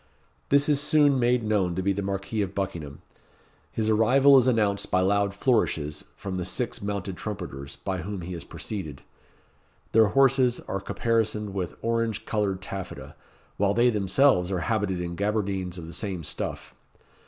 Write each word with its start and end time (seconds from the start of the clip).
This 0.49 0.67
is 0.67 0.81
soon 0.81 1.19
made 1.19 1.43
known 1.43 1.75
to 1.75 1.83
be 1.83 1.93
the 1.93 2.01
Marquis 2.01 2.41
of 2.41 2.55
Buckingham. 2.55 3.03
His 3.71 3.87
arrival 3.87 4.35
is 4.35 4.47
announced 4.47 4.89
by 4.89 5.01
loud 5.01 5.35
flourishes 5.35 6.05
from 6.15 6.37
the 6.37 6.43
six 6.43 6.81
mounted 6.81 7.15
trumpeters 7.17 7.75
by 7.75 7.99
whom 8.01 8.21
he 8.21 8.33
is 8.33 8.43
preceded. 8.43 9.03
Their 9.91 10.07
horses 10.07 10.59
are 10.61 10.81
caparisoned 10.81 11.53
with 11.53 11.77
orange 11.83 12.25
coloured 12.25 12.63
taffeta, 12.63 13.13
while 13.57 13.75
they 13.75 13.91
themselves 13.91 14.49
are 14.51 14.61
habited 14.61 14.99
in 15.01 15.13
gaberdines 15.15 15.77
of 15.77 15.85
the 15.85 15.93
same 15.93 16.23
stuff. 16.23 16.73